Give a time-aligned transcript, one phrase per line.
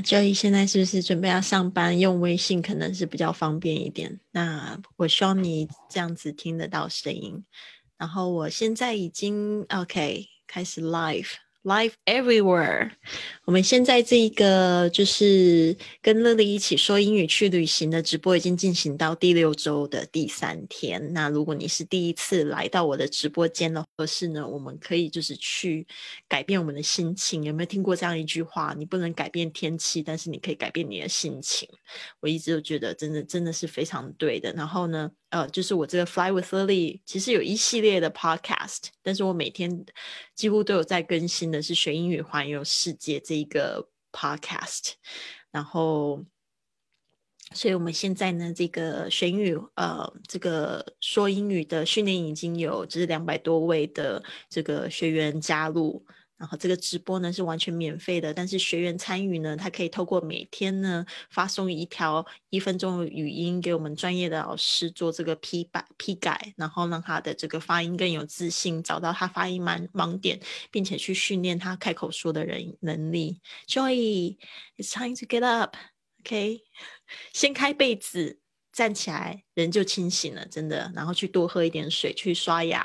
[0.00, 1.98] joy 现在是不是准备要上班？
[1.98, 4.20] 用微信可能是比较方便一点。
[4.32, 7.44] 那我希望你这样子听得到声音。
[7.96, 11.49] 然后我现在已经 OK 开始 Live。
[11.62, 12.90] Life everywhere，
[13.44, 21.12] 我们现在这一个就是跟乐丽一起说英语去旅行的直播已经进行到第六周的第三天。
[21.12, 25.86] 那如果你是第一次来到我的直播间的，或是呢，我们可以就是去
[26.26, 27.42] 改变我们的心情。
[27.42, 28.74] 有没有听过这样一句话？
[28.78, 31.68] 你不能改变天气，但是你可以改变你的心情。
[32.20, 34.50] 我一直都觉得真的真的是非常对的。
[34.54, 35.10] 然后呢？
[35.30, 39.84] 呃，就是我这个 Fly with Lily，其实有一系列的 podcast，但是我每天
[40.34, 44.92] 几乎都有在更新的是学英语环游世界这一个 podcast，
[45.50, 46.24] 然后，
[47.54, 56.04] 所以我们现在呢，这个学英语，呃，这个说英语的训练已经有就是两百多位的这个学员加入。
[56.40, 73.38] 然后这个直播呢是完全免费的，但是学员参与呢，他可以透过每天呢发送一条一分钟的语音给我们专业的老师做这个批改批改，然后让他的这个发音更有自信，找到他发音盲盲点，并且去训练他开口说的人能力。
[73.68, 76.62] Joy，it's time to get up，OK，
[77.34, 78.40] 掀开被子。
[78.72, 80.90] 站起来，人就清醒了，真的。
[80.94, 82.80] 然后去多喝一点水，去刷牙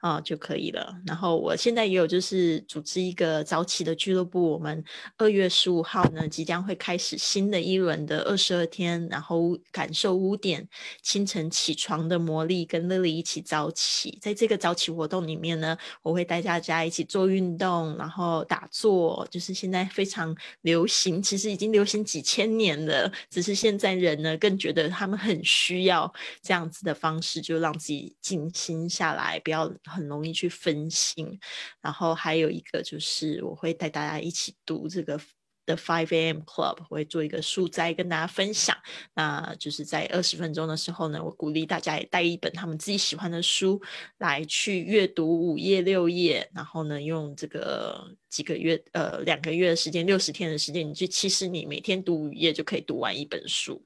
[0.00, 0.94] 啊就可以了。
[1.06, 4.52] 然后我现在也有就是组织一个早起的俱乐部。
[4.52, 4.84] 我们
[5.16, 10.68] 二月十五号呢，即将会开始新的一轮的二十二天，然后感受五点
[11.02, 14.18] 清晨起床的魔力，跟乐丽一起早起。
[14.20, 25.13] 在这个早起活动里面呢，我会带大家一起做运动，然后打坐，就是现在非常流行，其实已经流行几千年了，只是现在人呢更觉得他们。
[25.16, 26.12] 很需要
[26.42, 31.38] 这样子的方式，就让自己静心下来，不要很容易去分心。
[31.80, 35.18] 然后还有一个就是，我会带大家一起读这个
[35.66, 36.40] The Five A.M.
[36.40, 38.76] Club，我会做一个书斋跟大家分享。
[39.14, 43.80] 那就是在二十分钟的时候呢，我鼓励大家也带一本他们自己喜欢的书
[44.18, 53.82] 来去阅读五页六页，然后呢，用这个几个月呃两个月的时间，六十天的时间，你就其实你每天读五页就可以读完一本书。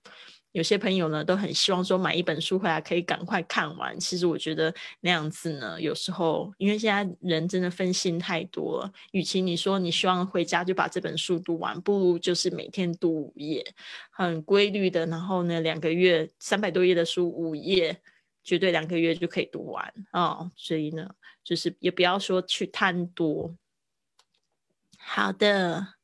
[0.53, 3.99] 有些朋友呢都很希望说买一本书回来可以赶快看完。
[4.01, 13.65] 其实我觉得那样子呢，有时候因为现在人真的分心太多了，与其你说你希望回家就把这本书读完，不如就是每天读五页，
[14.11, 15.07] 很规律的。
[15.07, 18.01] 然后呢，两个月三百多页的书，五页
[18.43, 20.51] 绝对两个月就可以读完啊。
[20.57, 21.09] 所以呢，
[21.45, 23.55] 就是也不要说去贪多。
[24.99, 25.95] 好的。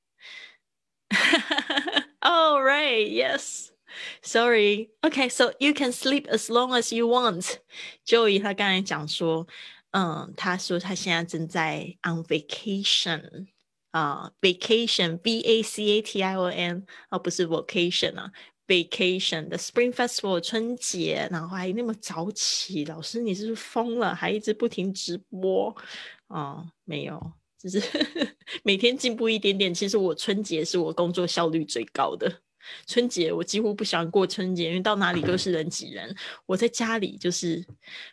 [2.21, 3.74] All right, yes.
[4.22, 7.58] Sorry, okay, so you can sleep as long as you want.
[8.06, 9.48] Joey 他刚才讲说，
[9.92, 13.48] 嗯，他说他现在正在 on vacation
[13.90, 18.32] 啊，vacation, V A C A T I O N，而不是 vacation 啊，
[18.68, 24.14] vacation 的 Spring Festival 春节，然后还那么早起，老师你是不是疯了？
[24.14, 25.76] 还一直不停直播
[26.28, 26.64] 啊？
[26.86, 27.82] 没有，只是
[28.64, 29.74] 每天进步一点点。
[29.74, 32.42] 其实我春节是我工作效率最高的。
[32.87, 36.15] 春节我几乎不想过春节，因为到哪里都是人挤人。
[36.47, 37.65] 我在家里就是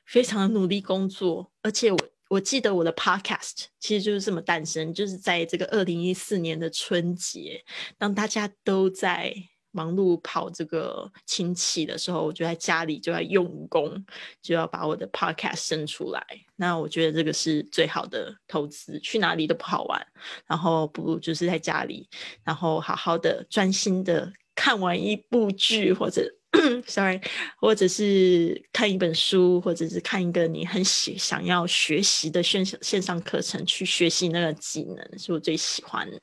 [0.06, 7.64] 非常努力工作，而且我我记得我的 podcast 其实就是这么诞生，就是在这个二零一四年的春节，
[7.98, 9.34] 当大家都在
[9.72, 14.06] 忙碌跑这个亲戚的时候，我就在家里就要用功，
[14.42, 16.26] 就要把我的 podcast 生出来。
[16.56, 20.06] 那我觉得这个是最好的投资，去哪里都不好玩，
[20.46, 22.10] 然后不如就是在家里，
[22.44, 24.32] 然后好好的专心的。
[24.62, 26.22] 看完一部剧，或者，
[26.86, 27.20] sorry，
[27.60, 36.22] 或者是看一本书，或者是看一个你很喜想要学习的线上线上课程，去学习那个技能，是我最喜欢的，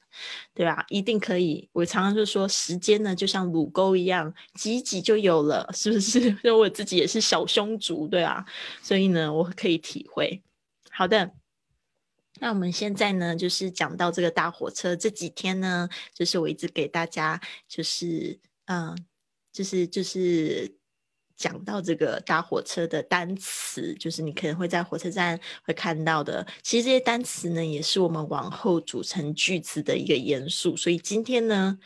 [0.55, 0.85] 对吧？
[0.89, 1.69] 一定可以。
[1.73, 6.21] 我常常就说，时间呢就像乳沟一样，挤挤就有了，是不是？
[6.31, 8.45] 因为我自己也是小胸族，对啊，
[8.81, 10.41] 所以呢，我可以体会。
[10.93, 11.38] 好的。
[12.41, 18.97] 那我们现在呢，就是讲到这个大火车这几天呢，就是我一直给大家，就是嗯，
[19.53, 20.77] 就是就是
[21.37, 26.47] 讲到这个大火车的单词，就是你可能会在火车站会看到的。
[26.63, 30.77] 其实这些单词呢，也是我们往后组成句子的一个元素。
[30.77, 31.79] 所以今天呢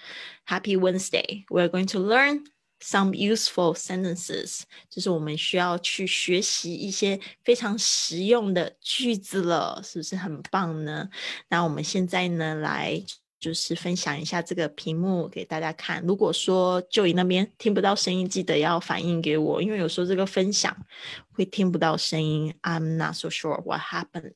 [0.47, 2.52] ，Happy Wednesday，we're going to learn。
[2.85, 11.09] Some useful sentences，就是我们需要去学习一些非常实用的句子了，是不是很棒呢？
[11.49, 13.01] 那我们现在呢，来
[13.39, 16.03] 就是分享一下这个屏幕给大家看。
[16.05, 20.77] 如果说就你那边听不到声音，记得要反映给我，因为有时候这个分享
[21.31, 22.53] 会听不到声音。
[22.63, 24.33] I'm not so sure what happened.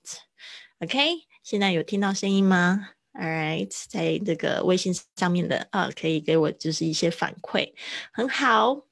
[0.79, 7.74] OK，现在有听到声音吗 All right，在这个微信上面的啊，可以给我就是一些反馈，
[8.14, 8.88] 很好。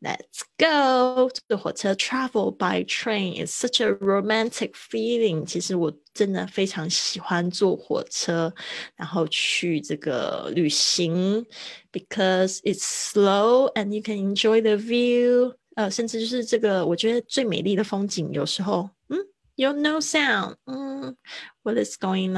[0.00, 1.30] Let's go！
[1.48, 5.46] 坐火车 travel by train is such a romantic feeling。
[5.46, 8.52] 其实我真的非常喜欢坐火车，
[8.96, 11.46] 然后去这个旅行，
[11.90, 15.54] because it's slow and you can enjoy the view。
[15.76, 19.18] 呃，甚至就是这个，我觉得最美丽的风景，有时候，嗯，
[19.54, 21.16] 有 no sound，嗯，
[21.62, 22.32] what is going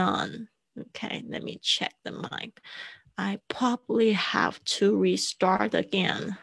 [0.82, 2.60] on？Okay, let me check the mic.
[3.18, 6.38] I probably have to restart again.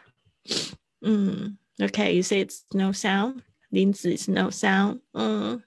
[1.03, 3.43] Mm, okay, you say it's no sound.
[3.71, 5.01] Lindsay is no sound.
[5.15, 5.63] Mm,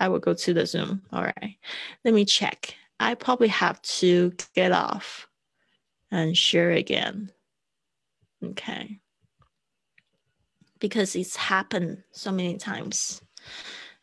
[0.00, 1.02] I will go to the Zoom.
[1.12, 1.56] All right.
[2.04, 2.74] Let me check.
[3.00, 5.28] I probably have to get off
[6.10, 7.30] and share again.
[8.44, 9.00] Okay.
[10.78, 13.22] Because it's happened so many times.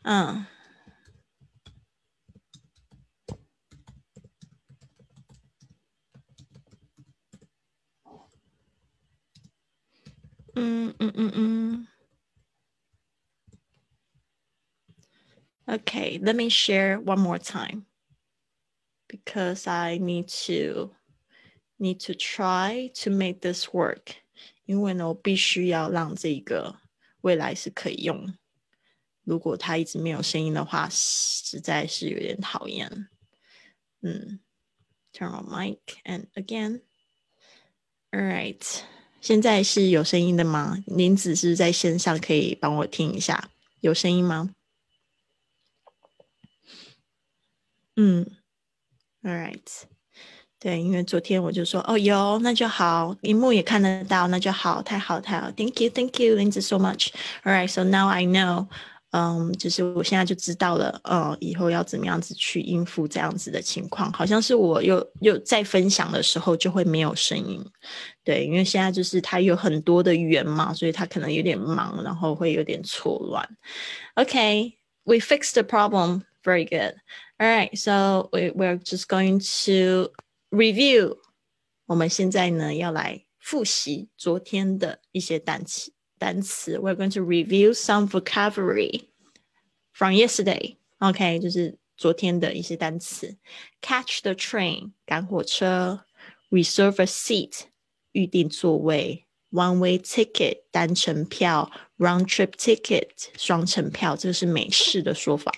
[0.05, 0.43] Uh,
[10.58, 11.88] 嗯嗯嗯嗯。
[15.66, 17.86] Okay, let me share one more time
[19.08, 20.94] because I need to
[21.78, 24.16] need to try to make this work.
[24.66, 26.80] 因为呢，我必须要让这个
[27.22, 28.34] 未来是可以用。
[29.24, 33.08] 如果它一直没有声音的话，实在是有点讨厌。
[34.02, 34.40] 嗯，
[35.14, 36.82] Turn on mic and again.
[38.12, 38.62] All right.
[39.21, 40.77] 现在是有声音的吗？
[40.85, 43.49] 林子是在线上，可以帮我听一下，
[43.81, 44.49] 有声音吗？
[47.95, 48.25] 嗯
[49.23, 49.59] ，All right，
[50.57, 57.09] 对，因为昨天我就说哦有，那就好，荧幕也看得到，那就好，太好太好，Thank you，Thank you，林子 so much。
[57.43, 58.67] All right，so now I know。
[59.11, 64.11] 嗯，就是我现在就知道了，呃，以后要怎么样子去应付这样子的情况。
[64.13, 67.65] 好像是我又又在分享的时候就会没有声音，
[68.23, 73.47] 对，因为现在就是他有很多的语言嘛，所以他可能有点忙，然后会有点错乱。
[74.13, 76.21] OK，we fixed the problem.
[76.43, 76.95] Very good.
[77.37, 80.11] All right, so we we're just going to
[80.51, 81.17] review.
[81.87, 85.91] 我们现在呢要来复习昨天的一些单词。
[86.18, 89.02] 单词，we're going to review some vocabulary
[89.92, 90.76] from yesterday.
[90.98, 93.36] OK，就是昨天的一些单词。
[93.82, 96.00] Catch the train，赶火车；
[96.50, 97.62] reserve a seat，
[98.12, 105.52] 预定座位；one-way ticket，单程票；round-trip ticket，双程票，这个是美式的说法；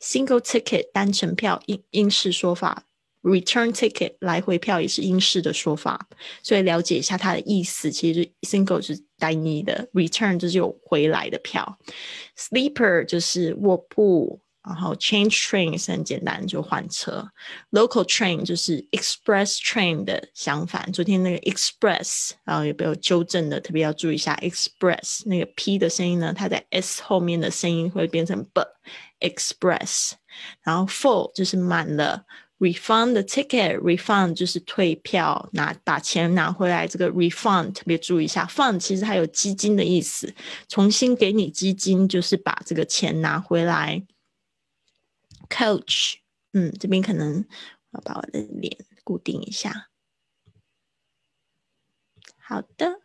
[0.00, 2.84] single ticket，单程票，英英式说法。
[3.23, 6.07] Return ticket 来回票也是英式的说法，
[6.43, 7.89] 所以了解一下它的意思。
[7.89, 11.79] 其实 single 是单一的，return 就是有回来的票。
[12.37, 17.25] Sleeper 就是卧铺，然后 change train 是很简单，就换车。
[17.71, 20.91] Local train 就是 express train 的相反。
[20.91, 23.61] 昨天那个 express，然后有没有纠正的？
[23.61, 26.33] 特别要注意一下 express 那个 p 的声音呢？
[26.35, 28.61] 它在 s 后面的声音会变成 b。
[29.21, 30.11] Express，
[30.63, 32.25] 然后 full 就是满了。
[32.63, 36.87] Refund the ticket，refund 就是退票，拿把钱拿回来。
[36.87, 40.33] 这个 refund 特别注意一下，fund 其实还有基金的意思，
[40.69, 44.05] 重新给你基金就是把这个钱拿回来。
[45.49, 46.15] Coach，
[46.53, 47.45] 嗯，这边可能
[47.91, 49.89] 我要把我的脸固定一下。
[52.37, 53.01] 好的，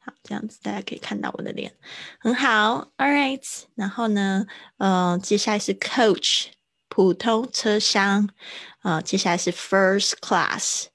[0.00, 1.72] 好，这样子大家可以看到我的脸，
[2.18, 2.90] 很好。
[2.96, 4.46] All right，然后呢，
[4.78, 6.48] 呃，接下来是 coach。
[6.98, 8.28] 普通车厢，
[8.80, 10.86] 啊，接下来是 first class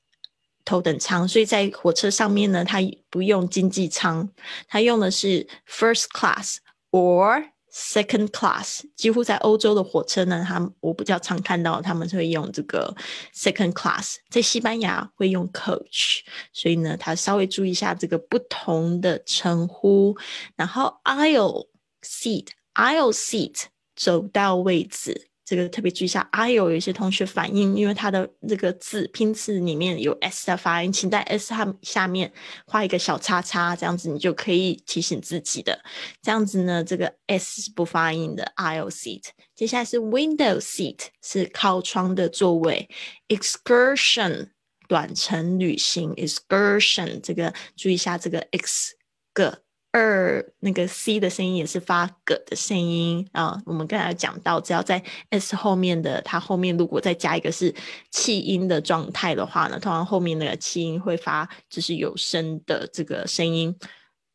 [0.65, 2.79] 头等舱，所以在火车上面呢，它
[3.09, 4.29] 不用经济舱，
[4.67, 6.57] 它用的是 first class
[6.91, 8.81] or second class。
[8.97, 12.93] 几乎在欧洲的火车呢，它我比较常看到他们会用这个
[13.33, 16.19] second class，在西班牙会用 coach，
[16.51, 20.17] 所以呢，它稍微注意一下这个不同的称呼。
[20.57, 21.69] 然后 aisle
[22.01, 25.29] seat，aisle seat 走道位置。
[25.45, 32.31] 这个特别注意下，I 有有一些同学反映，因为它的这个字拼字里面有 S 的发音，请在 S 下下面
[32.65, 35.83] 画一个小叉叉，这样子你就可以提醒自己的。
[36.21, 39.23] 这样子呢，这个 S 是不发音的，I'll seat。
[39.53, 42.89] 接下来是 window seat，是靠窗的座位。
[43.27, 44.51] Excursion
[44.87, 48.95] 短程旅行，excursion 这个注意一下这个 x
[49.33, 49.63] 个。
[49.93, 53.61] 二那个 c 的声音也是发 g 的声音啊。
[53.65, 57.73] 我们刚才讲到，只要在 s 后面的，它后面如果再加一个是
[58.11, 63.73] 气音的状态的话呢，通常后面那个气音会发就是有声的这个声音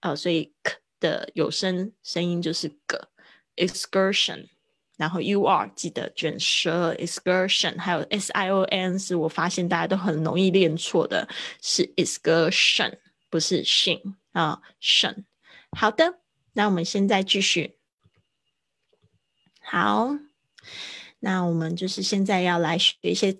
[0.00, 0.16] 啊。
[0.16, 2.98] 所以 k 的有声声音就是 g。
[3.58, 4.46] excursion
[4.96, 11.28] 然后 U R 记得卷舌 excursion，还有 S I O N 是我发现大家都很容易练错的，
[11.60, 12.96] 是 excursion
[13.28, 14.00] 不是 shin
[14.30, 15.24] 啊 shin。
[15.72, 16.20] 好的，
[16.54, 17.78] 那我们现在继续。
[19.60, 20.16] 好，
[21.20, 23.38] 那我们就是现在要来学一些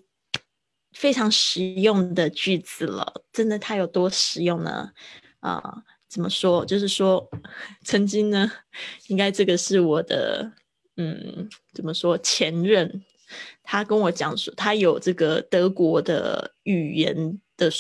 [0.93, 3.25] 非常实用的句子了。
[3.33, 4.93] 真的，它有多实用呢？
[5.41, 6.65] 啊，怎么说？
[6.65, 7.29] 就是说，
[7.85, 8.51] 曾经呢，
[9.07, 10.53] 应该这个是我的，
[10.97, 12.19] 嗯，怎么说？
[12.19, 13.05] 前任
[13.63, 17.71] 他跟我讲说，他有这个德国的语言的。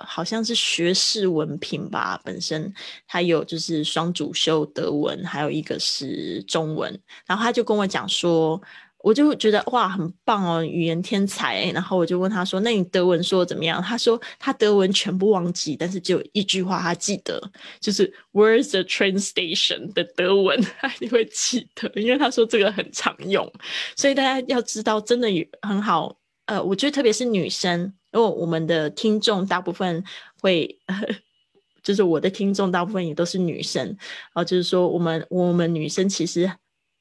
[0.00, 2.72] 好像是学士文凭吧，本身
[3.08, 6.96] 他有就是双主修德文，还有一个是中文。
[7.26, 8.62] 然后他就跟我讲说，
[8.98, 11.64] 我就觉得哇，很棒哦，语言天才。
[11.72, 13.82] 然后我就问他说，那你德文说怎么样？
[13.82, 17.42] 他说他德文全部忘记，但是只有一句话他记得，
[17.80, 23.52] 就是 Where's the train station 的德文， 他一定会记得，因为他说这个很常用。
[23.96, 25.28] 所以大家要知道，真的
[25.62, 26.16] 很好。
[26.46, 27.92] 呃，我觉得特别是女生。
[28.12, 30.02] 因为我们的听众大部分
[30.40, 30.78] 会，
[31.82, 33.96] 就是我的听众大部分也都是女生，然
[34.32, 36.50] 啊，就是说我们我们女生其实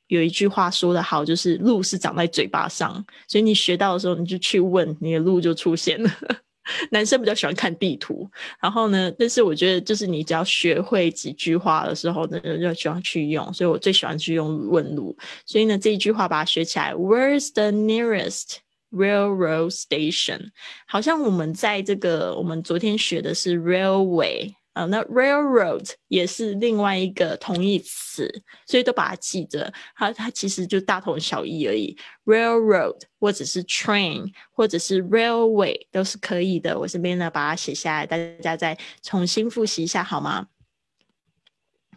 [0.07, 6.09] 有一句话说的好，就是路是长在嘴巴上，所以你学到的时候你就去问，你的路就出现了。
[6.91, 8.29] 男生比较喜欢看地图，
[8.61, 18.57] 然后呢，但是我觉得就是你只要学会几句话的时候呢，就喜欢去用，所以我最喜欢去用问路，所以呢这一句话把它学起来，Where's the nearest？
[18.91, 20.49] Railroad station，
[20.87, 28.31] 好像我们在这个我们昨天学的是 railway 啊，那 railroad 也是另外一个同义词，
[28.67, 29.73] 所以都把它记着。
[29.95, 31.97] 它它其实就大同小异而已。
[32.25, 36.77] railroad 或者是 train 或者是 railway 都是可以的。
[36.77, 40.47] 我这边呢把它写下来，大家再重新复习一下好吗？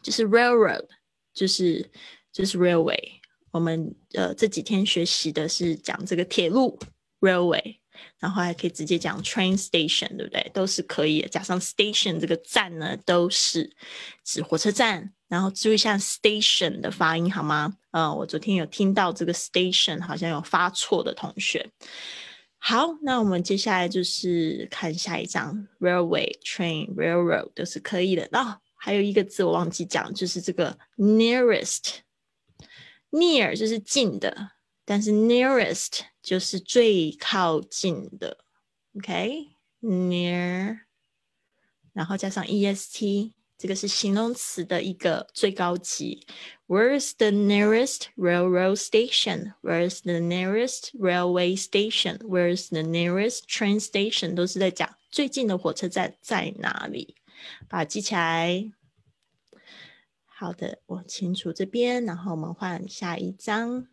[0.02, 0.86] 就是 railroad，
[1.34, 1.90] 就是
[2.32, 3.19] 就是 railway。
[3.50, 6.78] 我们呃这几天学习的是讲这个铁路
[7.20, 7.76] railway，
[8.18, 10.50] 然后还可以直接讲 train station，对不对？
[10.54, 11.28] 都是可以的。
[11.28, 13.70] 加上 station 这个站呢，都是
[14.24, 15.12] 指火车站。
[15.28, 17.72] 然后注意一下 station 的发音好吗？
[17.92, 21.70] 呃，我昨天有听到这个 station 好像有发错的同学。
[22.58, 28.28] 好，那我们接下来就是看下一章 railway train railroad 都是可以的。
[28.32, 31.98] 哦，还有一个字我忘记讲，就是这个 nearest。
[33.10, 34.52] Near 就是近的，
[34.84, 38.38] 但是 nearest 就是最靠近的
[38.96, 40.80] ，OK？Near，
[41.92, 46.24] 然后加上 est，这个是形容词的一个最高级。
[46.68, 49.54] Where's the nearest railroad station?
[49.60, 52.18] Where's the nearest railway station?
[52.18, 54.34] Where's the nearest train station?
[54.36, 57.16] 都是在讲最近的火车站在哪里，
[57.68, 58.70] 把它记起来。
[60.40, 63.86] 好的，我清楚这边，然后我们换下一张。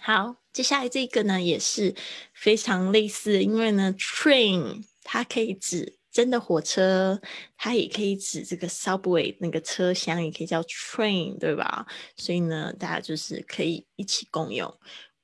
[0.00, 1.96] 好，接下来这个呢也是
[2.32, 7.20] 非常类似，因为呢，train 它可以指真的火车，
[7.56, 11.84] 它也可以指这个 subway 那个车厢，也可以叫 train，对吧？
[12.16, 14.72] 所以呢，大家就是可以一起共用。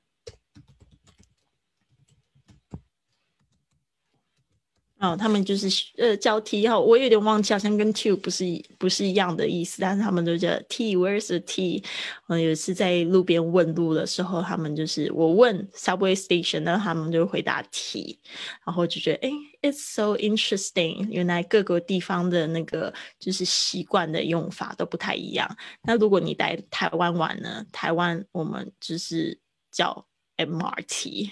[5.00, 8.44] 哦，他们就是呃叫 T 哈，我有点忘记，好像跟 Tube 不是
[8.78, 11.82] 不是一样的意思，但是他们都叫 T，Where's the T？
[12.28, 18.18] 嗯，有一次在路边问路的时候，他们就是我问 Subway Station，那他们就回答 T，
[18.64, 19.32] 然后就觉得哎
[19.64, 25.56] ，It's so interesting，原来各个地方的那个就是习惯的用法都不太一样。
[25.84, 29.40] 那如果你在台湾玩呢，台湾我们就是
[29.70, 30.06] 叫
[30.36, 31.30] MRT。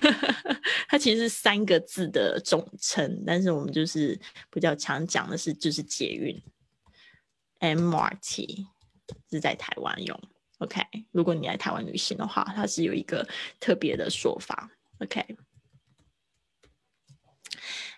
[0.88, 4.18] 它其实是三个字的总称，但是我们就是
[4.50, 6.42] 比较常讲的是就是捷运
[7.60, 8.66] MRT
[9.30, 10.18] 是在台湾用。
[10.56, 10.80] OK，
[11.10, 13.28] 如果你来台湾旅行的话，它是有一个
[13.60, 14.70] 特别的说法。
[15.00, 15.22] OK，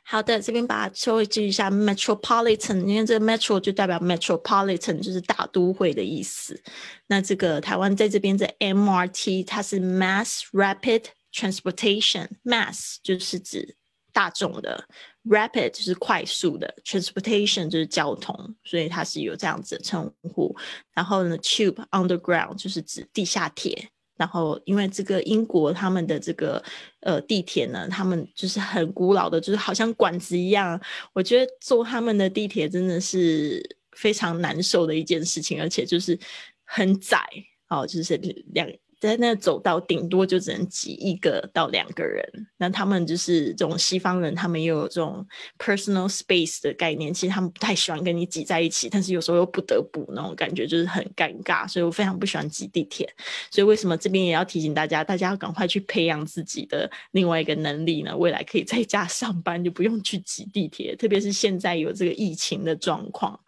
[0.04, 6.62] 好的，这边把它稍微记一下 Metropolitan，因为这个 Metro 就代表 Metropolitan 就是大都会的意思。
[7.08, 11.04] 那这个台湾在这边的 MRT，它是 Mass Rapid。
[11.36, 13.76] Transportation mass 就是指
[14.12, 14.86] 大众的
[15.24, 20.56] ，rapid 就是快速的，transportation 就是交通，所以它是有这样子的称呼。
[20.92, 23.90] 然后呢，tube underground 就是指地下铁。
[24.16, 26.62] 然后因为这个英国他们的这个
[27.00, 30.80] 呃地铁呢，他们就是很古老的，就是好像管子一样。
[31.12, 36.18] 我觉得坐他们的地铁真的是非常难受的一件事情，而且就是
[36.64, 37.20] 很窄
[37.68, 38.16] 哦，就是
[38.52, 38.68] 两。
[39.08, 42.26] 在那走道，顶多就只能挤一个到两个人。
[42.56, 45.26] 那他们就是这种西方人，他们又有这种
[45.58, 47.12] personal space 的概念。
[47.12, 51.68] 其实他们不太喜欢跟你挤在一起，但是有时候又不得不那种感觉，就是很尴尬。
[51.68, 53.08] 所以我非常不喜欢挤地铁。
[53.50, 58.16] 所以为什么这边也要提醒大家，大家要赶快去培养自己的另外一个能力呢？
[58.16, 60.96] 未来可以在家上班，就不用去挤地铁。
[60.96, 63.38] 特别是现在有这个疫情的状况。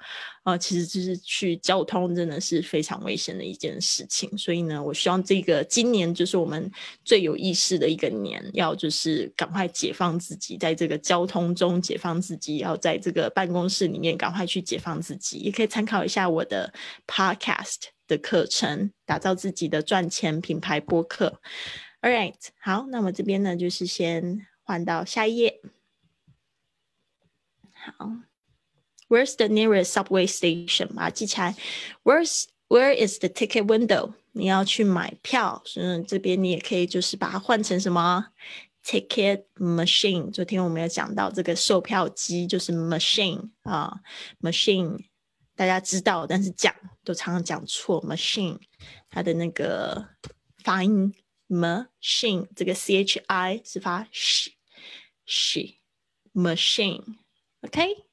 [0.46, 6.70] 啊，其实就是去交通真的是非常危险的一件事情，所以呢，我希望这个今年就是我们
[7.04, 16.72] 最有意识的一个年，要就是赶快解放自己，在这个交通中解放自己，要在这个办公室里面赶快去解放自己，也可以参考一下我的
[17.08, 21.40] Podcast 的课程，打造自己的赚钱品牌播客。
[22.02, 25.60] All right，好，那么这边呢，就是先换到下一页，
[27.98, 28.35] 好。
[29.08, 30.94] Where's the nearest subway station？
[30.94, 31.54] 把它记起来。
[32.02, 34.14] Where's Where is the ticket window？
[34.32, 38.26] 你要去买票，嗯，这边你也可以就是把它换成什么
[38.84, 40.32] ？Ticket machine。
[40.32, 44.00] 昨天我们有讲到这个售票机就是 machine 啊
[44.40, 44.98] ，machine
[45.54, 48.02] 大家知道，但是讲都常常讲错。
[48.02, 48.58] machine
[49.08, 50.04] 它的那个
[50.64, 51.14] 发音
[51.48, 54.48] machine 这个 c h i 是发 sh
[55.24, 55.74] sh
[56.34, 58.04] machine，OK？。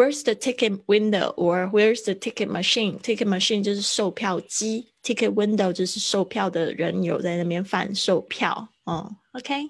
[0.00, 2.98] Where's the ticket window or where's the ticket machine?
[3.00, 8.70] Ticket machine 就是售票机，ticket window 就是售票的人有在那边贩售票。
[8.84, 9.68] 哦，OK，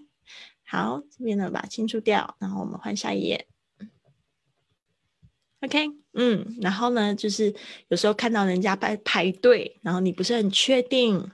[0.64, 3.45] 好，这边呢把它清除掉，然后我们换下一页。
[5.62, 7.53] OK，嗯，然后呢就是
[7.88, 11.29] 有时候看到人家排排队，然后你不是很确定，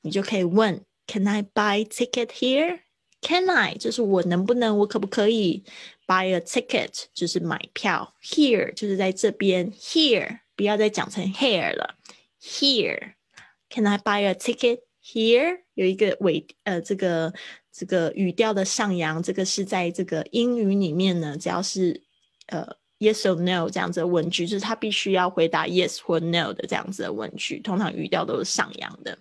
[0.00, 2.80] 你就可以问，Can I buy ticket here?
[3.20, 3.74] Can I？
[3.74, 5.64] 就是我能不能，我可不可以
[6.08, 7.04] buy a ticket？
[7.14, 8.14] 就是买票。
[8.22, 9.70] Here 就是在这边。
[9.70, 11.96] Here 不要再讲成 here 了。
[12.42, 15.60] Here，Can I buy a ticket here？
[15.74, 17.32] 有一个尾呃，这个
[17.70, 22.02] 这个语调的上扬，这个是在这个英语里面呢，只要是
[22.46, 22.66] 呃
[22.98, 29.18] yes or no 这样子的问句，就是他必须要回答 yes 或 no 的这样子的问句，通常语调都是上扬的。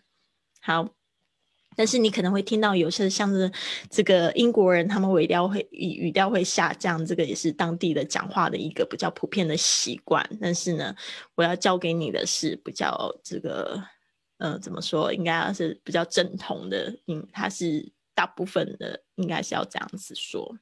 [0.61, 0.96] 好。
[1.77, 3.49] 但是你可能会听到有些像是
[3.87, 10.27] 这个英国人，他们语调会语语调会下降，这个也是当地的讲话的一个比较普遍的习惯。
[10.41, 10.95] 但是呢，
[11.35, 13.79] 我要教给你的是比较这个，
[14.39, 20.57] 呃，怎么说，应该是比较正统的，嗯，它是大部分的应该是要这样子说。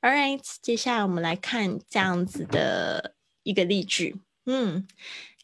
[0.00, 4.86] All right，接下来我们来看这样子的一个例句，嗯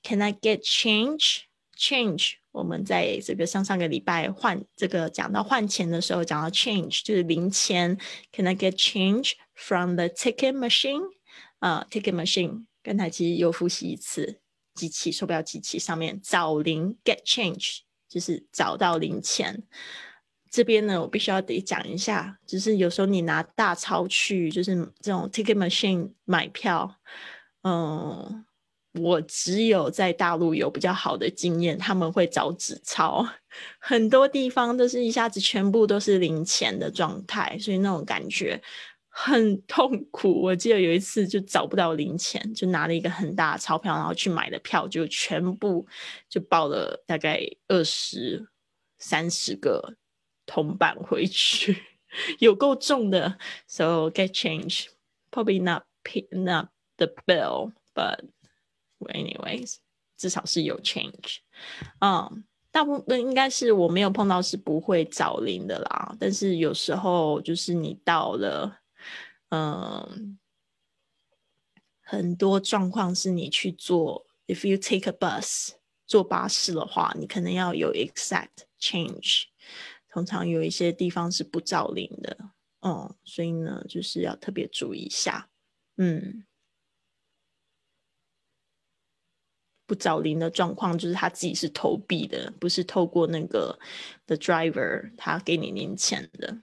[0.04, 1.40] ，Can I get change?
[1.76, 2.34] Change.
[2.58, 7.96] 我们在这个上上个礼拜换这个讲到换钱的时候，讲到 change 就是零钱
[8.32, 11.02] ，Can I get change from the ticket machine？
[11.60, 14.40] 啊，ticket machine，刚才其实又复习一次，
[14.74, 19.62] 机器售票机器上面找零 get change 就是找到零钱。
[20.50, 26.96] 这边呢，我必须要得讲一下，就是有时候你拿大钞去，就是这种 ticket machine 买票，
[27.62, 28.44] 嗯。
[29.00, 33.26] 我只有在大陆有比较好的经验，他们会找纸钞，
[33.78, 38.60] 很多地方都是一下子全部都是零钱的状态，所以那种感觉
[39.08, 40.42] 很痛苦。
[40.42, 45.86] 我记得有一次就找不到零钱，就拿了一个很大的钞票，然后去买的票就全部
[46.28, 48.48] 就报了大概二十
[48.98, 49.94] 三十个
[50.46, 51.76] 铜板回去，
[52.38, 53.38] 有够重的。
[53.66, 54.86] So get change,
[55.30, 58.20] probably not pay not the bill, but
[59.06, 59.76] Anyways，
[60.16, 61.38] 至少是有 change，
[62.00, 66.16] 嗯，大部分应该是我没有碰到是不会找零的啦。
[66.18, 68.80] 但是有时候就是你到了，
[69.50, 70.38] 嗯，
[72.00, 75.70] 很多状况是你去做，if you take a bus
[76.06, 79.44] 坐巴士的话，你可能要有 exact change。
[80.10, 82.36] 通常有一些地方是不照零的，
[82.80, 85.48] 哦，所以呢，就是要特别注意一下。
[85.98, 86.44] 嗯，
[89.88, 93.76] 不找零的状况就是他自己是投币的，不是透过那个
[94.26, 96.56] 的 driver 他给你零钱的。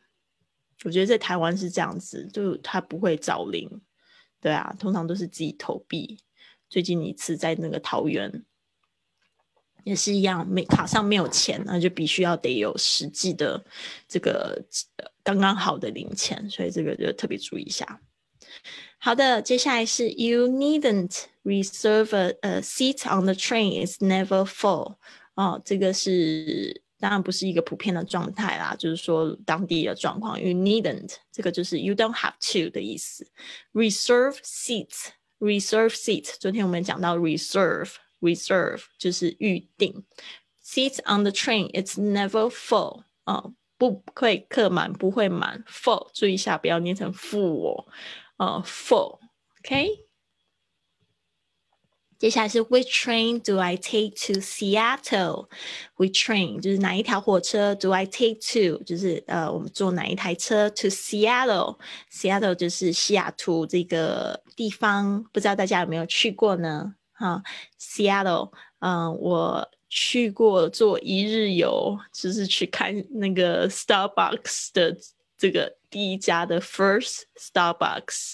[0.83, 3.81] 我觉得在台湾是这样子，就他不会找零，
[4.39, 6.19] 对啊，通常都是自己投币。
[6.69, 8.45] 最近一次在那个桃园。
[9.83, 13.63] 也是一样，没卡上没有钱，那就必须要得有实际的
[14.07, 14.59] 这个
[15.21, 18.01] 刚刚好的零钱，所以这个就特别注意一下。
[18.98, 24.96] 好的，接下来是 You needn't reserve a, a seat on the train; it's never full。
[25.34, 30.40] 哦，这个是当然不是一个普遍的状态啦，就是说当地的状况。
[30.40, 33.26] You needn't 这个就是 You don't have to 的意思。
[33.72, 36.34] Reserve seats, reserve seat。
[36.38, 40.04] 昨天我们讲到 reserve。reserve 就是预定，
[40.62, 43.42] seats on the train it's never full 啊，
[43.78, 47.86] 不会客满，不会满，full 注意一下，不要念成 full 哦，
[48.36, 50.06] 呃，full，OK。
[52.18, 57.74] 接下来是 Which train do I take to Seattle？Which train 就是哪一条火车？
[57.74, 60.68] Do I take to 就是呃，我们坐哪一台车？
[60.68, 66.94] To Seattle，Seattle 就是西雅图这个地方，不知道大家有没有去过呢？
[67.12, 67.42] 哈，
[67.80, 74.94] Seattle，嗯，我去过做一日游，就是去看那个 Starbucks 的
[75.38, 78.33] 这个 第一家的 First Starbucks，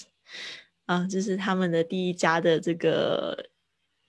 [0.86, 3.38] 啊，就是他们的第一家的这个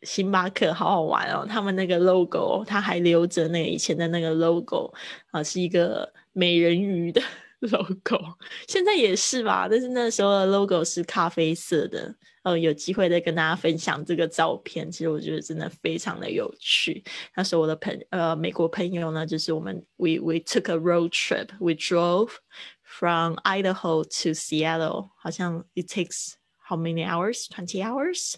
[0.01, 1.45] 星巴克，好好玩哦。
[1.47, 4.91] 他们那个 logo，它还留着那个以前的那个 logo，
[5.29, 7.21] 啊，是一个美人鱼的
[7.61, 8.19] logo，
[8.67, 12.15] 现在也是吧，但是那时候的 logo 是咖啡色的。
[12.43, 17.01] 呃，有机会再跟大家分享这个照片，其实我觉得真的非常的有趣。
[17.37, 22.31] 那时候我的朋呃美国朋友呢，就是我们 we we took a road trip, we drove
[22.92, 26.34] from Idaho to Seattle，好像 it takes
[26.68, 27.46] how many hours?
[27.48, 28.34] Twenty hours,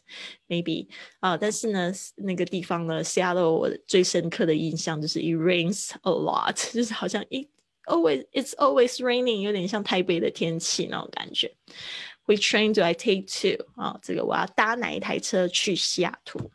[0.48, 0.88] maybe
[1.20, 1.36] 啊。
[1.36, 7.48] 但是呢，那个地方呢，Seattle 我最深刻的印象就是 it rains a lot，就是好像一
[7.86, 11.54] always it's always raining，有点像台北的天气那种感觉。
[12.26, 13.64] Which train do I take to？
[13.80, 16.50] 啊，这个我要搭哪一台车去西雅图？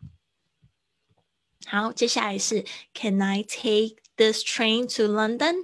[1.65, 5.54] 好，接下来是 Can I take this train to London？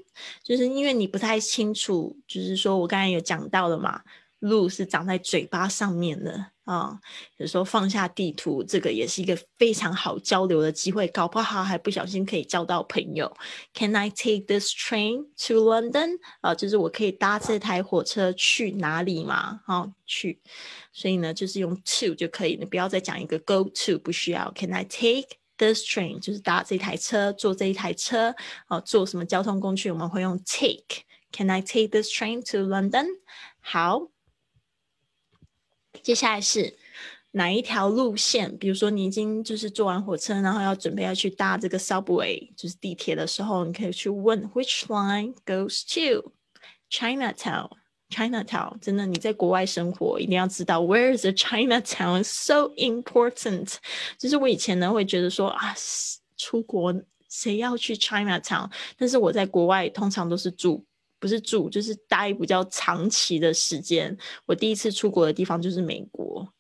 [0.43, 4.01] 就是因为你不太清楚，就是说我刚才有讲到了嘛，
[4.39, 6.53] 路是长在嘴巴上面的。
[6.67, 6.99] 啊，
[7.37, 13.33] 有时候放下地图，这个也是一个非常好交流的机会，搞不好还不小心可以交到朋友。
[13.73, 16.19] Can I take this train to London？
[16.41, 19.61] 啊，就是我可以搭这台火车去哪里嘛？
[19.65, 20.41] 好，去。
[20.93, 24.53] 所以呢，就是用 to 就可以，你不要再讲一个 go to，不需要。
[24.57, 26.19] Can I take this train？
[26.19, 28.35] 就是搭这台车，坐这一台车。
[28.69, 29.91] 哦，坐什么交通工具？
[29.91, 31.05] 我们会用 take。
[31.33, 33.07] Can I take this train to London？
[33.61, 34.09] 好。
[36.03, 36.77] 接下来是
[37.33, 38.57] 哪一条路线？
[38.59, 46.33] 比如说你已经就是坐完火车，然后要准备要去搭这个 subway，就是地铁的时候，你可以去问 Which line goes to
[46.91, 47.71] Chinatown?
[48.10, 52.24] Chinatown 真的，你在国外生活一定要知道 Where is the Chinatown?
[52.24, 53.76] So important。
[54.18, 55.74] 就是我以前呢会觉得说啊，
[56.38, 56.94] 出国
[57.30, 58.70] 谁要去 Chinatown？
[58.98, 60.86] 但是我在国外通常都是住。
[61.20, 64.18] 不是住，就是待比较长期的时间。
[64.48, 66.52] 我第一次出国的地方就是美国。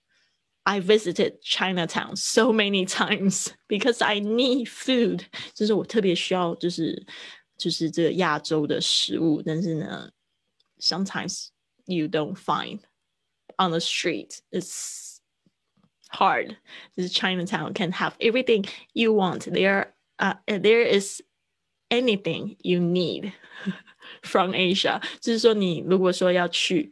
[0.62, 5.22] I visited Chinatown so many times because I need food。
[5.56, 7.04] 就是我特别需要，就是
[7.58, 9.42] 就是这个亚洲的食物。
[9.44, 10.08] 但是呢
[10.80, 11.50] ，sometimes
[11.86, 12.80] you don't find
[13.58, 14.42] on the street.
[14.52, 15.20] It's
[16.10, 16.58] hard.
[16.96, 19.42] 就是 Chinatown can have everything you want.
[19.52, 21.22] There, uh, there is
[21.90, 23.34] anything you need.
[24.24, 26.92] From Asia，就是说你如果说要去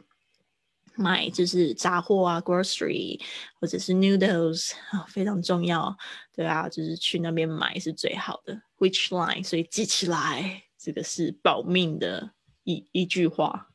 [0.96, 3.20] 买，就是杂货啊，grocery
[3.60, 5.98] 或者是 noodles 啊，非常重要，
[6.36, 8.62] 对啊，就是去那边买是最好的。
[8.78, 9.44] Which line？
[9.44, 12.32] 所以记起来，这个是保命的
[12.64, 13.72] 一一句话。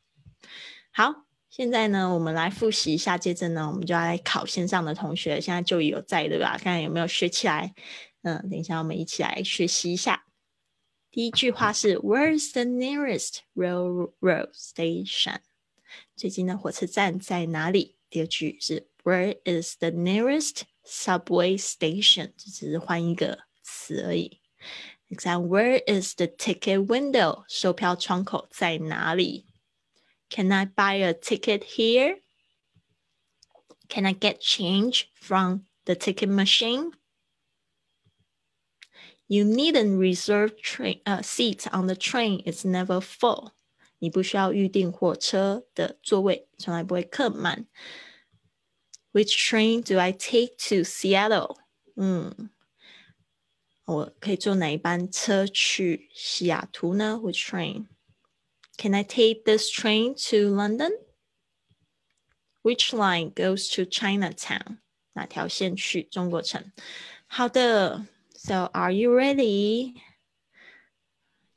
[1.00, 5.40] 好，现在呢，我们来复习一下，接着呢，我们就要来考线上的同学。
[5.40, 6.58] 现在就有在对吧？
[6.58, 7.72] 看看有没有学起来。
[8.20, 10.26] 嗯，等一下我们一起来学习一下。
[11.10, 15.38] 第一句话是 Where's the nearest railroad station？
[16.16, 17.96] 最近的火车站在哪里？
[18.10, 22.34] 第二句是 Where is the nearest subway station？
[22.36, 24.42] 这只是换一个词而已。
[25.08, 27.44] Exam Where is the ticket window？
[27.48, 29.46] 售票窗口在哪里
[30.29, 32.17] ？Can I buy a ticket here?
[33.87, 36.91] Can I get change from the ticket machine?
[39.27, 42.41] You needn't reserve train uh seat on the train.
[42.45, 43.51] It's never full.
[43.99, 47.67] 你不需要预定火车的座位，从来不会客满。
[49.13, 51.57] Which train do I take to Seattle？
[51.95, 52.49] 嗯，
[53.85, 57.19] 我可以坐哪一班车去西雅图呢？
[57.23, 57.87] Which train?
[58.79, 60.91] Can I take this train to London?
[62.63, 64.79] Which line goes to Chinatown?
[65.13, 66.71] 哪条线去中国城？
[67.27, 69.95] 好的，So are you ready?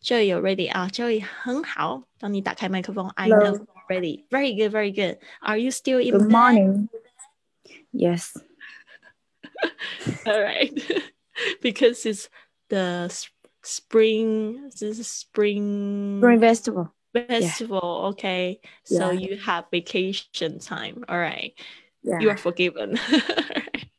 [0.01, 0.89] Joey, you ready 啊？
[0.89, 2.05] Joey 很好。
[2.19, 4.27] 当你打开麦克风，I know you're ready.
[4.29, 5.19] Very good, very good.
[5.41, 6.31] Are you still in Good bed?
[6.31, 6.89] morning.
[7.93, 8.33] Yes.
[10.25, 10.73] All right,
[11.61, 12.29] because it's
[12.69, 13.29] the s-
[13.63, 14.71] spring.
[14.71, 16.95] This is spring Spring Festival.
[17.13, 18.13] festival.
[18.15, 19.13] Okay, so Yeah.
[19.13, 21.05] you have vacation time.
[21.09, 21.53] All right,
[22.03, 22.21] Yeah.
[22.21, 22.99] you are forgiven.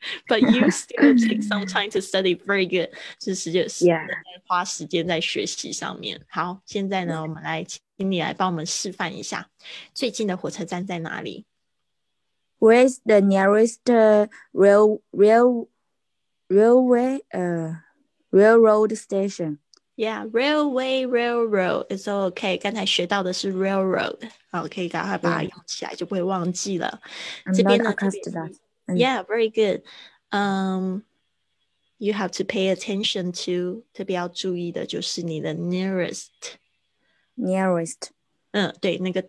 [0.27, 2.33] but you still take some time to study.
[2.33, 2.89] Very good.
[3.19, 4.07] 就是就是 Yeah.
[4.47, 6.21] 花时间在学习上面。
[6.29, 9.49] 好，现在呢，我们来请你来帮我们示范一下
[9.93, 11.45] 最近的火车站在哪里。
[12.59, 15.67] Where's the nearest uh, rail rail
[16.49, 17.75] railway uh
[18.31, 19.59] railroad station?
[19.95, 22.57] Yeah, railway, railroad, it's okay.
[22.57, 24.17] 刚才学到的是 railroad，
[24.49, 25.49] 好，可以赶快把它 Yeah.
[25.49, 27.01] 用起来，就不会忘记了。
[27.43, 28.55] I'm 这边 not 呢，这 accustomed 边 to that.
[28.88, 28.97] Mm.
[28.97, 29.83] Yeah, very good.
[30.31, 31.03] Um,
[31.97, 36.29] you have to pay attention to，特别要注意的就是你的 nearest。
[37.35, 38.12] Nearest.
[38.51, 39.27] 嗯，对，那个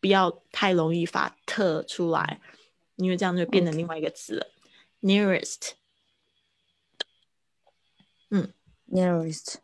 [0.00, 2.40] 不要太容易发特出来，
[2.94, 4.46] 因为这样就变成另外一个字了。
[5.02, 5.72] Nearest。
[8.88, 9.56] Nearest.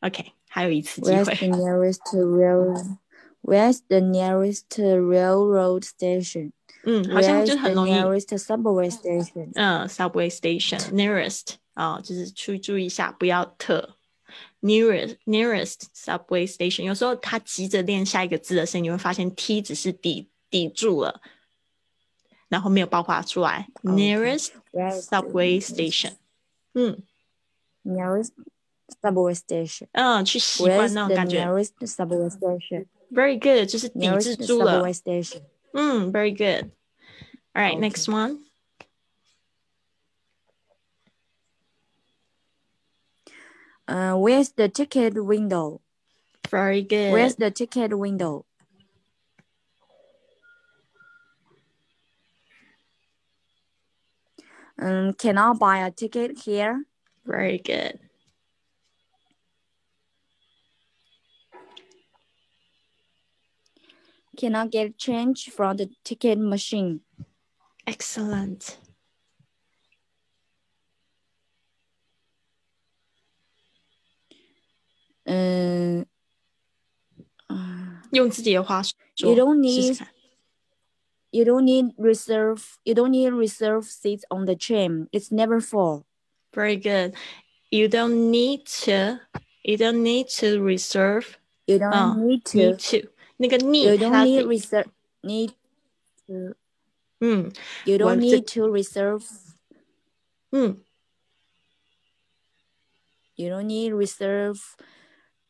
[0.00, 1.48] OK，还有一次机 Where's 会。
[1.48, 2.98] the nearest rail?
[3.42, 6.52] Where's the nearest railroad station?
[6.84, 7.92] 嗯，好像 Where's 就 the 很容易。
[7.92, 9.50] nearest subway station?
[9.54, 13.96] 嗯，subway station nearest 啊、就是注注意一下，不要特
[14.62, 16.84] nearest nearest subway station。
[16.84, 21.20] 有时候他急着练下一个字的时候，你会发现 t 只是抵抵住了，
[22.48, 23.68] 然后没有爆发出来。
[23.84, 26.14] OK nearest Where's the subway station。
[26.74, 27.02] 嗯
[27.84, 28.30] nearest
[29.02, 29.88] subway station?
[29.92, 31.44] 嗯，去习惯 Where's 那 the 种感觉。
[31.44, 32.86] nearest subway station?
[33.10, 35.42] Very good，就是抵制 Nearest 住了 subway。station.
[35.72, 37.80] 嗯，very good。All right, Okay.
[37.80, 38.40] next one.
[43.88, 45.80] Uh, where's the ticket window?
[46.50, 47.12] Very good.
[47.12, 48.44] Where's the ticket window?
[54.78, 56.84] Um, can I buy a ticket here?
[57.24, 57.98] Very good.
[64.41, 67.01] cannot get change from the ticket machine.
[67.85, 68.77] Excellent.
[75.27, 76.01] Uh,
[78.11, 79.99] you don't need
[81.31, 85.07] you don't need reserve you don't need reserve seats on the train.
[85.11, 86.07] It's never full.
[86.53, 87.13] Very good.
[87.69, 89.21] You don't need to
[89.63, 91.37] you don't need to reserve.
[91.67, 92.57] You don't oh, need to.
[92.57, 93.07] Need to.
[93.40, 94.86] 那个 You need 它 don't need 的 reserve.
[95.22, 95.50] Need.
[96.26, 96.54] To,
[97.20, 97.52] 嗯
[97.84, 99.24] you don't Well, need to reserve.
[100.50, 100.82] 嗯
[103.36, 104.60] You don't need reserve.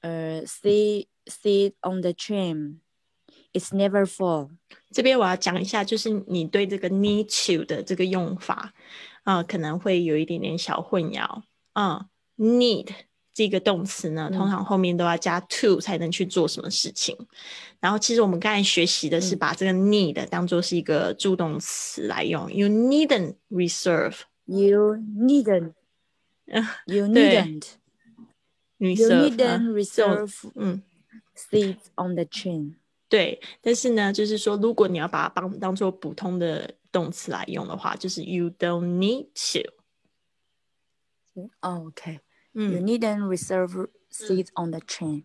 [0.03, 2.81] Uh, seat seat on the train.
[3.53, 4.51] It's never full.
[4.93, 8.73] 这边我要讲一下，就是你对这个 need to 的这个用法，
[9.25, 11.43] 啊、可能会有一点点小混淆。
[11.73, 12.95] 啊、n e e d
[13.34, 17.18] 这个动词呢，嗯通常后面都要加 to 才能去做什么事情。
[17.80, 22.52] 然后其实我们刚才学习的是嗯把这个 need 当做是一个助动词来用。
[22.54, 25.74] You needn't reserve You needn't.
[26.48, 27.78] 嗯 You needn't.
[28.80, 30.84] Reserve 嗯。
[31.36, 32.76] seats on the train.
[33.10, 39.72] 对，但是呢，就是说，如果你要把它当当做普通的动词来用的话，就是 you don't need to。
[41.62, 42.20] Oh, okay.
[42.54, 45.24] You 嗯 needn't reserve seats on the train.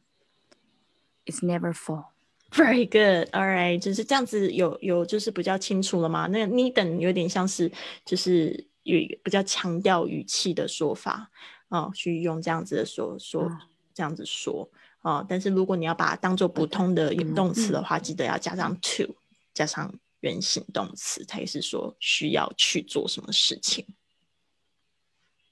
[1.24, 6.28] It's never full.，very good, all right，就是这样子有有就是比较清楚了吗？
[6.28, 7.70] 那个 needn't 有点像是
[8.04, 11.28] 就是有比较强调语气的说法
[11.68, 13.58] 哦，去用这样子的说说嗯
[13.92, 14.70] 这样子说
[15.02, 15.26] 哦。
[15.28, 19.16] 但是如果你要把它当做普通的嗯动词的话，记得要加上 to，
[19.52, 23.84] 加上原形动词，才是说需要去做什么事情。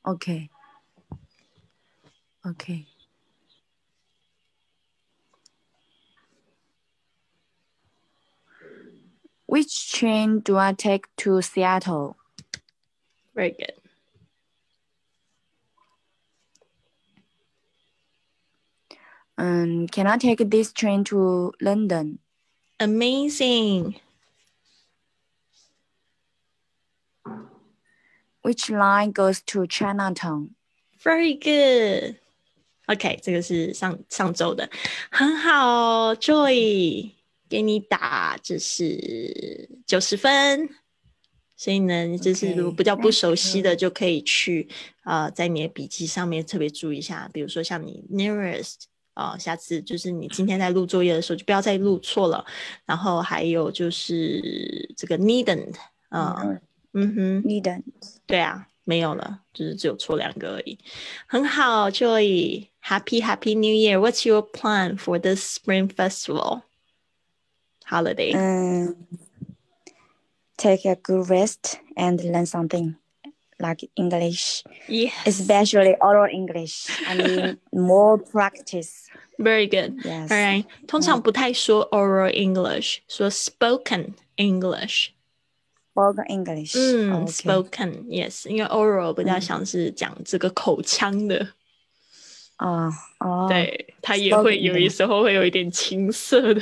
[0.04, 0.50] Okay.
[2.46, 2.86] Okay.
[9.46, 12.16] Which train do I take to Seattle?
[13.34, 13.72] Very good.
[19.36, 22.18] Um, can I take this train to London?
[22.78, 23.96] Amazing.
[28.42, 30.54] Which line goes to Chinatown?
[31.00, 32.18] Very good.
[32.86, 34.68] OK，这个是上上周的，
[35.10, 37.10] 很好，Joy，
[37.48, 40.68] 给你打这是九十分。
[41.56, 44.68] 所以呢，就是如果比较不熟悉的，就可以去
[45.04, 48.74] 呃，在你的笔记上面特别注意一下，比如说像你 nearest
[49.14, 52.44] 啊，下次就是你今天在录作业的时候就不要再录错了。
[52.84, 55.74] 然后还有就是这个 needn't
[56.10, 56.42] 啊，
[56.92, 57.84] 嗯哼，needn't，
[58.26, 60.76] 对啊，没有了，就是只有错两个而已。
[61.26, 63.21] 很好，Joy，Happy Happy
[63.55, 66.63] New Year。What's your plan for this Spring Festival
[67.85, 68.33] holiday？
[68.33, 68.95] 嗯。
[70.57, 72.93] take a good rest and learn something
[73.59, 74.61] like English.
[74.89, 75.13] Yes.
[75.25, 76.89] Especially oral English.
[77.07, 79.07] I mean more practice.
[79.37, 80.03] Very good.
[80.03, 80.29] Yes.
[80.29, 80.65] All right.
[80.85, 86.75] 通常不太说 oral English，说 spoken English。Spoken English。
[86.77, 91.53] 嗯，spoken yes，因为 oral 比较像是讲这个口腔的。
[92.56, 92.90] 啊
[93.20, 93.46] 哦。
[93.48, 96.60] 对，它也会有一时候会有一点青涩的。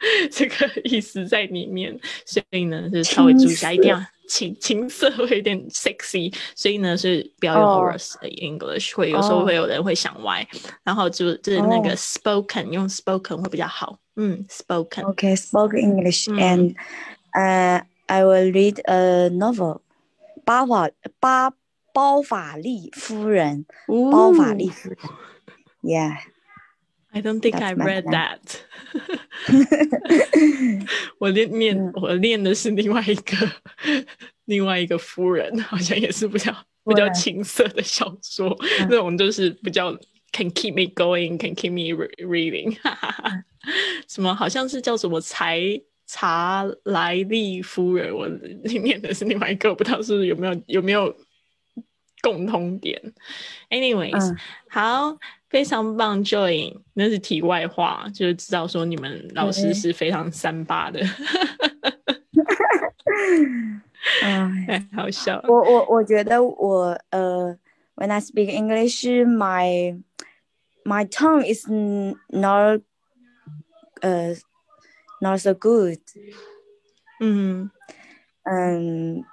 [0.30, 7.98] 这个意思在里面，所以呢，是稍微注意一下，一定要青青涩会有点 sexy，所以呢是不要用 oral
[8.40, 10.46] English，会有时候会有人会想歪，
[10.84, 15.02] 然后就就是那个 spoken 用 spoken 会比较好，嗯，spoken。
[15.14, 16.76] Okay, spoken English, and
[17.32, 19.80] uh, I will read a novel.
[20.44, 21.50] 巴法巴
[21.98, 23.66] 包法利夫人，
[24.12, 24.98] 包法利夫人
[25.82, 26.16] ，Yeah.
[27.10, 28.38] I don't think I read that
[31.18, 33.36] 我练念我练的是另外一个
[34.46, 38.56] 另外一个夫人，好像也是比较比较青涩的小说，
[38.88, 39.90] 那种就是比较
[40.30, 41.92] can keep me going，can keep me
[42.24, 42.76] reading。
[44.06, 45.60] 什么好像是叫什么才
[46.06, 48.28] 查莱利夫人，我
[48.82, 51.12] 念的是另外一个，不知道是有没有有没有
[52.22, 53.00] 共通点。
[53.70, 54.36] Anyways，
[54.68, 55.18] 好。
[55.48, 61.00] 非常棒，Joy，那是题外话，就是知道说你们老师是非常三八的，
[64.22, 65.42] 哎，好笑。
[65.48, 67.58] 我我我觉得我呃
[67.96, 69.98] ，when I speak English, my
[70.84, 71.66] my tongue is
[72.28, 72.82] not
[74.02, 74.34] 呃
[75.22, 75.98] not so good。
[77.20, 77.70] 嗯
[78.42, 79.24] 嗯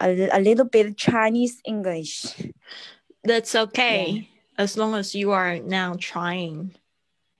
[0.00, 2.26] ，a a little bit Chinese English.
[3.22, 4.28] That's okay.
[4.56, 6.70] as long as you are now trying.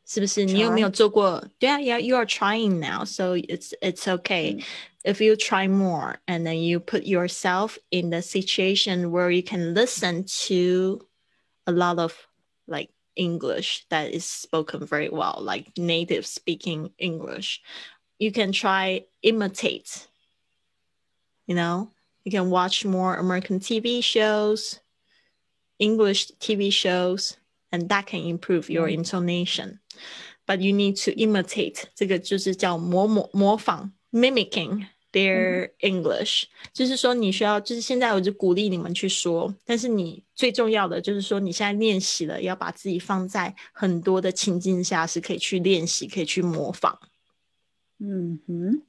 [0.07, 0.45] 是不是？
[0.45, 1.43] 你有没有做过？
[1.59, 4.57] 对啊，Yeah, you are trying now, so it's it's okay.
[4.57, 4.65] Mm.
[5.05, 9.75] If you try more and then you put yourself in the situation where you can
[9.75, 11.07] listen to
[11.67, 12.15] a lot of
[12.67, 17.63] like English that is spoken very well, like native speaking English,
[18.19, 20.07] you can try imitate.
[21.47, 21.91] You know,
[22.25, 24.79] you can watch more American TV shows
[25.79, 27.37] English TV shows,
[27.71, 29.81] and that can improve your intonation.
[30.47, 46.99] But you need to imitate，这个就是叫模模模仿 mimicking their English，、嗯、就是说你需要，就是现在我就鼓励你们去说，但是你最重要的就是说你现在练习了，要把自己放在很多的情境下是可以去练习，可以去模仿。
[47.99, 48.83] 嗯哼，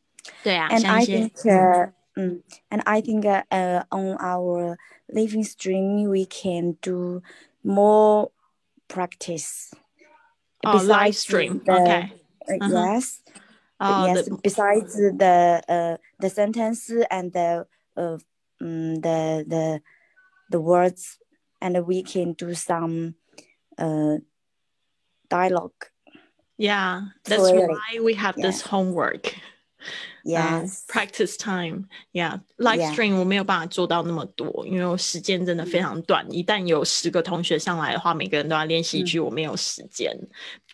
[0.44, 4.77] 对啊，and I think，、uh, 嗯，and I think uh, on our
[5.13, 7.23] living stream we can do
[7.63, 8.31] more
[8.89, 9.73] practice.
[10.65, 11.63] Oh, live stream.
[11.65, 12.13] The, okay.
[12.49, 12.69] Uh, uh-huh.
[12.73, 13.23] Yes.
[13.81, 14.25] Oh, yes.
[14.27, 14.39] The...
[14.43, 18.19] Besides the uh, the sentence and the uh,
[18.61, 19.81] um, the the
[20.51, 21.19] the words,
[21.61, 23.15] and we can do some
[23.79, 24.19] uh,
[25.29, 25.87] dialogue.
[26.59, 29.35] Yeah, that's why we have this homework
[30.24, 31.88] Yes, practice time.
[32.12, 36.26] Yeah, live stream 我没有办法做到那么多，因为时间真的非常短。
[36.32, 40.12] 一旦有十个同学上来的话，每个人都要练习一句，我没有时间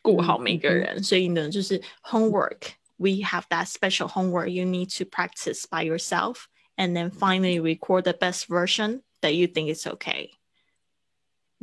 [0.02, 1.04] 顾好每个人。
[1.04, 2.73] 所以呢，就是 homework.
[2.98, 4.50] We have that special homework.
[4.50, 6.46] You need to practice by yourself,
[6.77, 10.32] and then finally record the best version that you think is okay.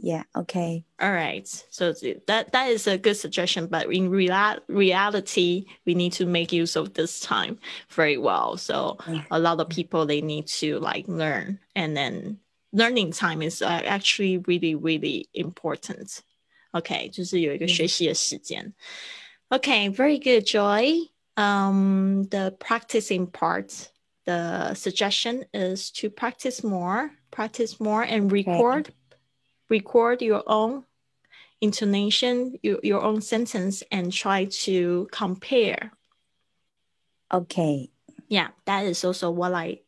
[0.02, 0.22] Yeah.
[0.36, 0.84] Okay.
[1.00, 1.46] All right.
[1.70, 1.92] So
[2.28, 6.76] that that is a good suggestion, but in real, reality, we need to make use
[6.76, 7.58] of this time
[7.90, 8.56] very well.
[8.56, 8.96] So
[9.30, 12.38] a lot of people they need to like learn, and then
[12.72, 16.22] learning time is uh, actually really really important.
[16.72, 18.72] Okay, 就是有一个学习的时间。
[19.50, 21.08] Okay, very good, Joy.
[21.36, 23.88] Um, the practicing part,
[24.26, 28.88] the suggestion is to practice more, practice more, and record.
[28.88, 28.94] Okay
[29.68, 30.84] record your own
[31.60, 35.92] intonation, your, your own sentence, and try to compare.
[37.30, 37.90] Okay.
[38.28, 39.80] Yeah, that is also what I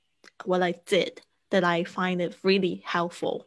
[0.45, 3.47] what I did that I find it really helpful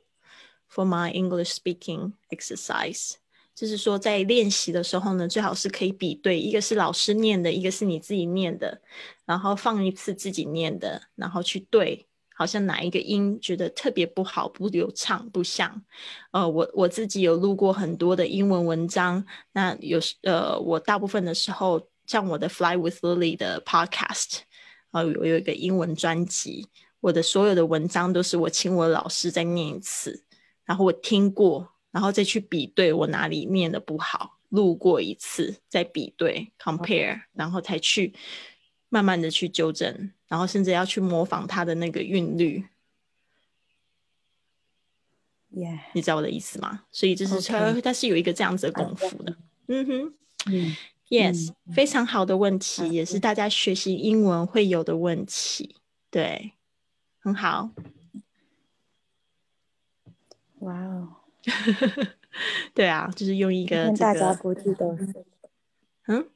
[0.67, 3.17] for my English speaking exercise.
[3.55, 8.81] 就是说，在练习的时候呢，最好是可以比对，一个是老师念的，一个是你自己念的，
[9.25, 12.06] 然后放一次自己念的，然后去对，
[12.38, 15.82] 好像哪一个音觉得特别不好、不流畅、不像。
[16.30, 24.42] 呃，我我自己有录过很多的英文文章，那有呃，我大部分的时候，像我的 Fly with Lily 的 Podcast，
[24.92, 26.68] 呃，我有一个英文专辑，
[27.00, 30.22] 我的所有的文章都是我请我老师再念一次，
[30.64, 31.74] 然后我听过。
[31.90, 38.14] 然后再去比对我哪里念的不好，录过一次再比对 compare，然后才去
[38.88, 42.64] 慢慢的去纠正，然后甚至要去模仿他的那个韵律。
[45.50, 46.84] Yeah，你知道我的意思吗？
[46.90, 49.36] 所以就是说，它是有一个这样子的功夫的。
[49.66, 50.14] 嗯哼，
[50.46, 50.76] 嗯
[51.08, 55.76] ，Yes，非常好的问题，也是大家学习英文会有的问题。
[56.10, 56.52] 对，
[57.18, 57.70] 很好。
[60.60, 61.14] 哇哦。
[62.74, 65.24] 对啊，就是用一个大家估计都是，
[66.08, 66.28] 嗯，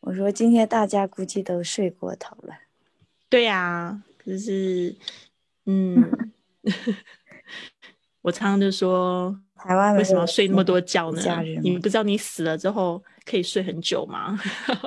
[0.00, 2.54] 我说今天大家估计都睡过头了。
[3.28, 4.94] 对呀，可是，
[5.66, 6.10] 嗯，
[8.22, 11.22] 我常常就说，台湾为什么要睡那么多觉呢？
[11.62, 14.38] 你不知道你死了之后可以睡很久吗？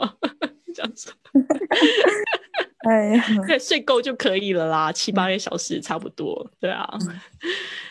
[0.74, 1.14] 这样子。
[2.90, 3.24] 哎呀，
[3.60, 6.52] 睡够就可以了啦，七八个小时差不多。
[6.60, 6.86] 对啊。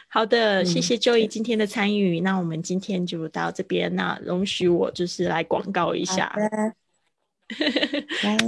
[0.08, 2.20] 好的，谢谢 Joey 今天的参与。
[2.20, 3.94] 那我们今天就到这边。
[3.96, 6.74] 那容许我就是来广告一下，容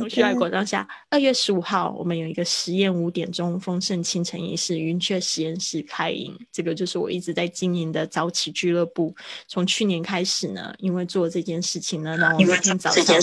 [0.08, 0.86] 许 来广告一下。
[1.10, 6.36] 二月十五号，我们有一个实验五点钟丰盛清晨仪式云雀实验室开营。
[6.52, 9.14] 这个就是我一直在经营的早起俱乐部。
[9.46, 13.20] 从去年开始呢，因为做这件事情呢，让我每天早上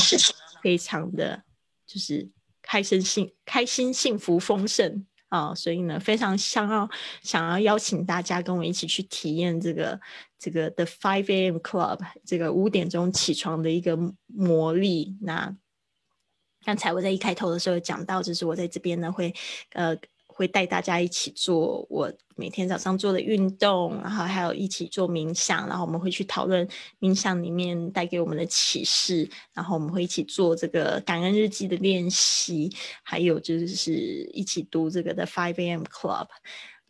[0.62, 1.42] 非常的
[1.86, 2.30] 就是
[2.62, 5.06] 开心、幸开心、幸福、丰盛。
[5.30, 6.90] 啊，所以呢，非常想要
[7.24, 9.98] 想要邀请大家跟我一起去体验这个
[10.38, 11.56] 这个 The Five A.M.
[11.60, 15.16] Club 这个五点钟起床的一个魔力。
[15.22, 15.56] 那
[16.66, 19.34] 刚才我在一开头的时候讲到，就是我在这边呢会
[19.74, 19.98] 呃。
[20.34, 26.68] 会带大家一起做我每天早上做的运动，然后还有一起做冥想，然后我们会去讨论
[27.00, 32.72] 冥想里面带给我们的启示，然后我们会一起做这个感恩日记的练习，
[33.04, 33.94] 还有就是
[34.34, 35.84] 一起读这个的 Five A.M.
[35.84, 36.28] Club。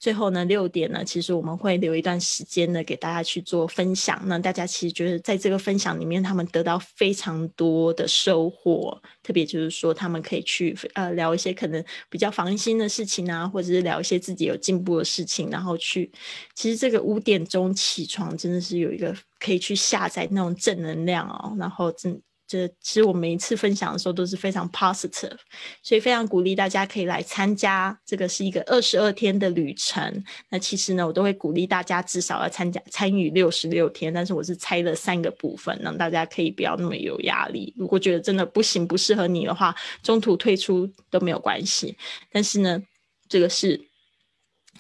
[0.01, 4.19] 最后呢，六点呢，其实我们会留一段时间呢，给大家去做分享。
[4.25, 8.99] 那大家其实觉得在这个分享里面，他们得到非常多的收获。
[9.21, 16.11] 特别就是说，他们可以去呃聊一些可能比较烦心的事情啊，或者是聊一些自己有进步的事情，然后去。
[16.55, 22.19] 其实这个五点钟起床真的是有一个可以去下载那种正能量哦，然后真。
[22.51, 25.37] 这其实我每一次分享的时候都是非常 positive，
[25.81, 27.97] 所以非常鼓励大家可以来参加。
[28.05, 30.21] 这个是一个二十二天的旅程。
[30.49, 34.13] 那其实呢，我都会鼓励大家至少要参加参与六十六天。
[34.13, 37.73] 但是我是拆了三个部分，让大家可以不要那么有压力。
[37.77, 39.73] 如果觉得真的不行不适合你的话，
[40.03, 41.95] 中途退出都没有关系。
[42.29, 42.83] 但是呢，
[43.29, 43.90] 这个是。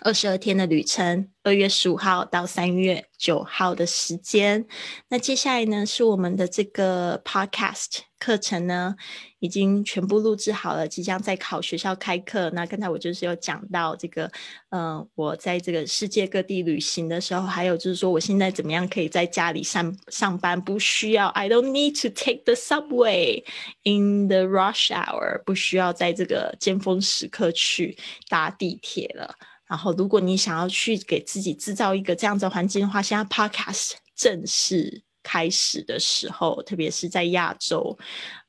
[0.03, 4.65] 二十二天的旅程，二月十五号到三月九号的时间。
[5.09, 8.95] 那接下来呢，是我们的这个 podcast 课程呢，
[9.37, 12.49] 已经全部录制好了，即将在考学校开课。
[12.49, 14.31] 那刚才我就是有讲到这个，
[14.69, 23.43] 嗯，我在这个世界各地旅行的时候，还有就是说，我现在怎么样可以在家里上上班，不需要 I don't need to take the subway
[23.83, 27.95] in the rush hour，不需要在这个尖峰时刻去
[28.27, 29.35] 搭地铁了。
[29.71, 35.03] 然后，如果你想要去给自己制造一个这样子的环境的话，现在 Podcast 正式。
[35.23, 37.97] 开始的时候，特别是在亚洲，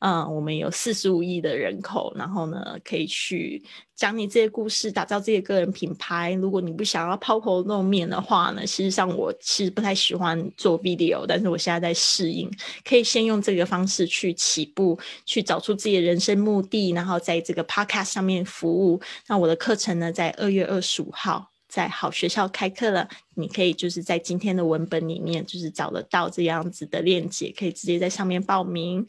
[0.00, 3.62] 嗯，我们有四十五亿的人口，然后呢，可以去
[3.94, 6.32] 讲你这些故事，打造自己的个人品牌。
[6.32, 12.50] 如果你不想要抛头露面的话呢，事实上我其实不太喜欢做 video，但是我现在在适应，
[12.84, 19.00] 可以先用这个方式去起步，去找出自己的人生目的，然后在这个 podcast 上面服务。
[19.28, 21.51] 那我的课程呢，在二月二十五号。
[21.72, 29.08] 在好学校开课了，你可以就是在今天的文本里面，就是找得到这样子的链接，可以直接在上面报名。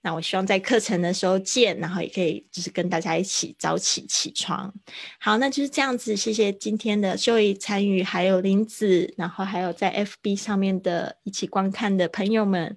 [0.00, 4.72] 那我希望在课程的时候见，然后也可以就是跟大家一起早起起床。
[5.20, 6.16] 好，那就是这样子。
[6.16, 12.74] 谢谢今天的 Joy 参与，还有林子，然后还有在 FB 上面的一起观看的朋友们。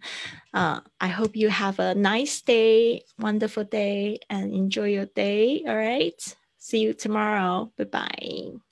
[0.52, 5.64] 啊，I hope you have a nice day, wonderful day, and enjoy your day.
[5.66, 6.18] All right,
[6.60, 7.72] see you tomorrow.
[7.78, 8.71] Bye bye.